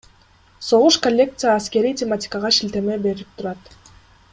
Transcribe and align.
Согуш 0.67 0.95
Коллекция 1.05 1.51
аскерий 1.59 1.95
тематикага 1.99 2.49
шилтеме 2.57 2.95
берип 3.07 3.29
турат. 3.35 3.61